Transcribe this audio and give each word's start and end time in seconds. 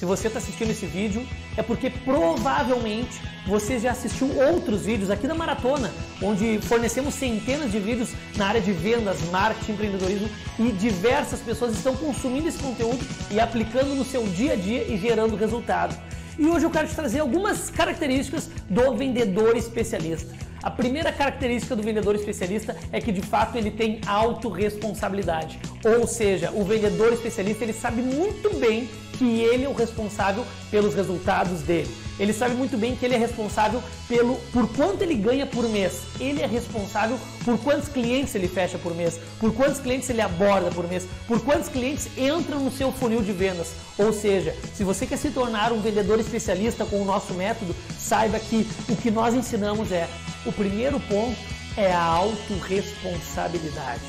Se 0.00 0.06
você 0.06 0.28
está 0.28 0.38
assistindo 0.38 0.70
esse 0.70 0.86
vídeo, 0.86 1.22
é 1.58 1.62
porque 1.62 1.90
provavelmente 1.90 3.20
você 3.46 3.78
já 3.78 3.90
assistiu 3.90 4.34
outros 4.34 4.86
vídeos 4.86 5.10
aqui 5.10 5.28
da 5.28 5.34
Maratona, 5.34 5.92
onde 6.22 6.58
fornecemos 6.62 7.12
centenas 7.12 7.70
de 7.70 7.78
vídeos 7.78 8.08
na 8.34 8.46
área 8.46 8.62
de 8.62 8.72
vendas, 8.72 9.20
marketing, 9.30 9.72
empreendedorismo 9.72 10.30
e 10.58 10.72
diversas 10.72 11.40
pessoas 11.40 11.74
estão 11.74 11.94
consumindo 11.94 12.48
esse 12.48 12.56
conteúdo 12.56 13.06
e 13.30 13.38
aplicando 13.38 13.94
no 13.94 14.02
seu 14.02 14.26
dia 14.28 14.54
a 14.54 14.56
dia 14.56 14.84
e 14.84 14.96
gerando 14.96 15.36
resultado. 15.36 15.94
E 16.38 16.46
hoje 16.46 16.64
eu 16.64 16.70
quero 16.70 16.88
te 16.88 16.94
trazer 16.94 17.20
algumas 17.20 17.68
características 17.68 18.48
do 18.70 18.94
vendedor 18.94 19.54
especialista. 19.54 20.34
A 20.62 20.70
primeira 20.70 21.12
característica 21.12 21.76
do 21.76 21.82
vendedor 21.82 22.14
especialista 22.14 22.74
é 22.90 23.02
que 23.02 23.12
de 23.12 23.20
fato 23.20 23.58
ele 23.58 23.70
tem 23.70 24.00
autorresponsabilidade. 24.06 25.58
Ou 25.84 26.06
seja, 26.06 26.50
o 26.52 26.64
vendedor 26.64 27.12
especialista 27.12 27.64
ele 27.64 27.74
sabe 27.74 28.00
muito 28.00 28.56
bem 28.56 28.88
que 29.20 29.42
ele 29.42 29.64
é 29.64 29.68
o 29.68 29.74
responsável 29.74 30.46
pelos 30.70 30.94
resultados 30.94 31.60
dele. 31.60 31.94
Ele 32.18 32.32
sabe 32.32 32.54
muito 32.54 32.78
bem 32.78 32.96
que 32.96 33.04
ele 33.04 33.14
é 33.14 33.18
responsável 33.18 33.82
pelo 34.08 34.36
por 34.50 34.66
quanto 34.72 35.02
ele 35.02 35.14
ganha 35.14 35.44
por 35.44 35.68
mês. 35.68 36.04
Ele 36.18 36.40
é 36.40 36.46
responsável 36.46 37.20
por 37.44 37.58
quantos 37.58 37.90
clientes 37.90 38.34
ele 38.34 38.48
fecha 38.48 38.78
por 38.78 38.94
mês, 38.94 39.20
por 39.38 39.52
quantos 39.52 39.78
clientes 39.78 40.08
ele 40.08 40.22
aborda 40.22 40.70
por 40.70 40.88
mês, 40.88 41.06
por 41.26 41.38
quantos 41.42 41.68
clientes 41.68 42.08
entram 42.16 42.60
no 42.60 42.72
seu 42.72 42.90
funil 42.90 43.20
de 43.20 43.32
vendas. 43.32 43.74
Ou 43.98 44.10
seja, 44.10 44.56
se 44.74 44.84
você 44.84 45.06
quer 45.06 45.18
se 45.18 45.28
tornar 45.30 45.70
um 45.70 45.82
vendedor 45.82 46.18
especialista 46.18 46.86
com 46.86 47.02
o 47.02 47.04
nosso 47.04 47.34
método, 47.34 47.76
saiba 47.98 48.40
que 48.40 48.66
o 48.88 48.96
que 48.96 49.10
nós 49.10 49.34
ensinamos 49.34 49.92
é 49.92 50.08
o 50.46 50.52
primeiro 50.52 50.98
ponto 50.98 51.36
é 51.76 51.92
a 51.92 52.02
autorresponsabilidade. 52.02 54.00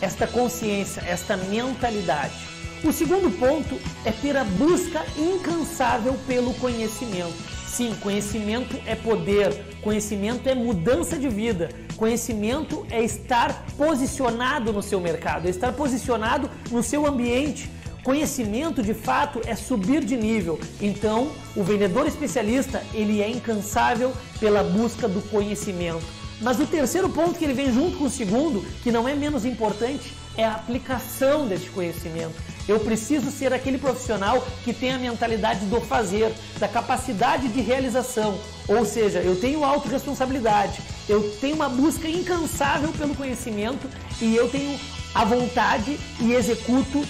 Esta 0.00 0.28
consciência, 0.28 1.02
esta 1.04 1.36
mentalidade. 1.36 2.52
O 2.84 2.92
segundo 2.92 3.30
ponto 3.38 3.78
é 4.04 4.10
ter 4.10 4.36
a 4.36 4.42
busca 4.42 5.04
incansável 5.16 6.16
pelo 6.26 6.52
conhecimento. 6.54 7.32
Sim, 7.68 7.94
conhecimento 8.02 8.76
é 8.84 8.96
poder, 8.96 9.54
conhecimento 9.80 10.48
é 10.48 10.54
mudança 10.54 11.16
de 11.16 11.28
vida, 11.28 11.68
conhecimento 11.96 12.84
é 12.90 13.00
estar 13.04 13.64
posicionado 13.78 14.72
no 14.72 14.82
seu 14.82 15.00
mercado, 15.00 15.46
é 15.46 15.50
estar 15.50 15.72
posicionado 15.74 16.50
no 16.72 16.82
seu 16.82 17.06
ambiente. 17.06 17.70
Conhecimento, 18.02 18.82
de 18.82 18.94
fato, 18.94 19.40
é 19.46 19.54
subir 19.54 20.04
de 20.04 20.16
nível. 20.16 20.58
Então, 20.80 21.30
o 21.54 21.62
vendedor 21.62 22.04
especialista, 22.08 22.82
ele 22.92 23.22
é 23.22 23.30
incansável 23.30 24.12
pela 24.40 24.64
busca 24.64 25.06
do 25.06 25.22
conhecimento. 25.30 26.02
Mas 26.40 26.58
o 26.58 26.66
terceiro 26.66 27.08
ponto 27.08 27.38
que 27.38 27.44
ele 27.44 27.54
vem 27.54 27.72
junto 27.72 27.96
com 27.98 28.04
o 28.06 28.10
segundo, 28.10 28.66
que 28.82 28.90
não 28.90 29.08
é 29.08 29.14
menos 29.14 29.44
importante, 29.44 30.12
é 30.36 30.44
a 30.44 30.54
aplicação 30.54 31.46
deste 31.46 31.70
conhecimento. 31.70 32.34
Eu 32.68 32.80
preciso 32.80 33.30
ser 33.30 33.52
aquele 33.52 33.78
profissional 33.78 34.46
que 34.64 34.72
tem 34.72 34.92
a 34.92 34.98
mentalidade 34.98 35.66
do 35.66 35.80
fazer, 35.80 36.32
da 36.58 36.68
capacidade 36.68 37.48
de 37.48 37.60
realização. 37.60 38.38
Ou 38.68 38.84
seja, 38.84 39.18
eu 39.18 39.36
tenho 39.36 39.64
autorresponsabilidade, 39.64 40.80
eu 41.08 41.36
tenho 41.40 41.56
uma 41.56 41.68
busca 41.68 42.08
incansável 42.08 42.92
pelo 42.92 43.14
conhecimento 43.14 43.88
e 44.20 44.36
eu 44.36 44.48
tenho 44.48 44.78
a 45.14 45.24
vontade 45.24 45.98
e 46.20 46.32
executo 46.32 47.04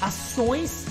ações 0.00 0.84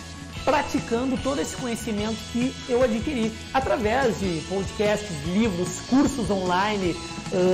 praticando 0.43 1.17
todo 1.17 1.39
esse 1.39 1.55
conhecimento 1.55 2.17
que 2.31 2.53
eu 2.67 2.83
adquiri 2.83 3.31
através 3.53 4.19
de 4.19 4.41
podcasts, 4.49 5.09
livros, 5.27 5.79
cursos 5.89 6.29
online, 6.29 6.95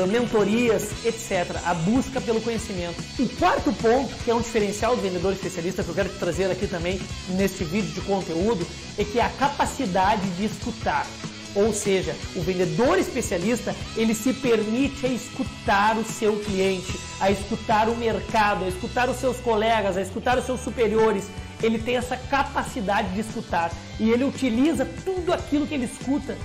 mentorias, 0.10 1.06
etc. 1.06 1.56
A 1.66 1.74
busca 1.74 2.20
pelo 2.20 2.42
conhecimento. 2.42 3.02
O 3.18 3.28
quarto 3.38 3.72
ponto, 3.74 4.14
que 4.24 4.32
é 4.32 4.36
um 4.36 4.42
diferencial 4.42 4.96
do 4.96 5.02
vendedor 5.02 5.34
especialista, 5.34 5.84
que 5.84 5.90
eu 5.90 5.96
quero 5.96 6.10
te 6.10 6.18
trazer 6.18 6.52
aqui 6.52 6.68
também 6.68 7.00
neste 7.30 7.64
vídeo 7.64 7.92
de 7.92 8.02
conteúdo, 8.02 8.66
é 8.98 9.04
que 9.04 9.20
é 9.20 9.24
a 9.24 9.30
capacidade 9.30 10.28
de 10.32 10.46
escutar. 10.46 11.08
Ou 11.56 11.74
seja, 11.74 12.16
o 12.36 12.42
vendedor 12.42 13.00
especialista, 13.00 13.76
ele 13.96 14.14
se 14.14 14.34
permite 14.34 15.06
a 15.06 15.10
escutar 15.10 15.98
o 15.98 16.06
seu 16.06 16.40
cliente, 16.40 16.94
a 17.20 17.32
escutar 17.32 17.90
o 17.90 17.96
mercado, 17.96 18.66
a 18.66 18.68
escutar 18.68 19.10
os 19.10 19.18
seus 19.18 19.38
colegas, 19.38 19.98
a 19.98 20.02
escutar 20.02 20.38
os 20.38 20.46
seus 20.46 20.62
superiores, 20.62 21.26
ele 21.62 21.80
tem 21.80 21.98
essa 21.98 22.16
capacidade 22.16 23.10
de 23.14 23.22
escutar. 23.22 23.72
E 24.00 24.12
ele 24.12 24.24
utiliza 24.24 24.86
tudo 25.04 25.34
aquilo 25.34 25.68
que 25.68 25.74
ele 25.74 25.86
escuta 25.86 26.38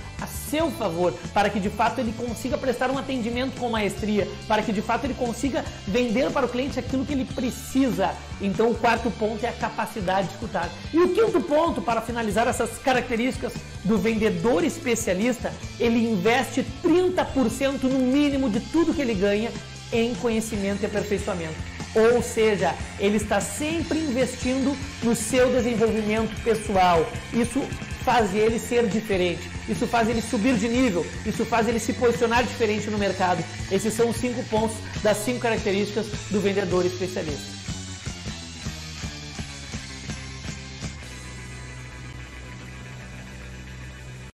seu 0.55 0.71
favor, 0.71 1.13
para 1.33 1.49
que 1.49 1.59
de 1.59 1.69
fato 1.69 1.99
ele 1.99 2.13
consiga 2.13 2.57
prestar 2.57 2.89
um 2.89 2.97
atendimento 2.97 3.59
com 3.59 3.69
maestria, 3.69 4.25
para 4.47 4.61
que 4.61 4.71
de 4.71 4.81
fato 4.81 5.03
ele 5.03 5.13
consiga 5.13 5.65
vender 5.85 6.31
para 6.31 6.45
o 6.45 6.49
cliente 6.49 6.79
aquilo 6.79 7.05
que 7.05 7.11
ele 7.11 7.25
precisa. 7.25 8.15
Então 8.39 8.71
o 8.71 8.75
quarto 8.75 9.11
ponto 9.11 9.43
é 9.43 9.49
a 9.49 9.53
capacidade 9.53 10.29
de 10.29 10.35
escutar. 10.35 10.69
E 10.93 10.99
o 10.99 11.09
quinto 11.09 11.41
ponto, 11.41 11.81
para 11.81 11.99
finalizar 11.99 12.47
essas 12.47 12.77
características 12.77 13.53
do 13.83 13.97
vendedor 13.97 14.63
especialista, 14.63 15.51
ele 15.77 16.09
investe 16.09 16.65
30% 16.81 17.83
no 17.83 17.99
mínimo 17.99 18.49
de 18.49 18.61
tudo 18.61 18.93
que 18.93 19.01
ele 19.01 19.13
ganha 19.13 19.51
em 19.91 20.15
conhecimento 20.15 20.83
e 20.83 20.85
aperfeiçoamento. 20.85 21.74
Ou 21.95 22.21
seja, 22.21 22.75
ele 22.99 23.17
está 23.17 23.39
sempre 23.39 23.99
investindo 23.99 24.75
no 25.01 25.15
seu 25.15 25.51
desenvolvimento 25.51 26.35
pessoal. 26.43 27.09
Isso 27.33 27.61
faz 28.03 28.35
ele 28.35 28.59
ser 28.59 28.87
diferente. 28.87 29.49
Isso 29.67 29.87
faz 29.87 30.07
ele 30.09 30.21
subir 30.21 30.57
de 30.57 30.67
nível. 30.67 31.05
Isso 31.25 31.45
faz 31.45 31.67
ele 31.67 31.79
se 31.79 31.93
posicionar 31.93 32.43
diferente 32.43 32.89
no 32.89 32.97
mercado. 32.97 33.43
Esses 33.71 33.93
são 33.93 34.09
os 34.09 34.17
cinco 34.17 34.43
pontos 34.43 34.77
das 35.01 35.17
cinco 35.17 35.39
características 35.39 36.05
do 36.29 36.39
vendedor 36.39 36.85
especialista. 36.85 37.64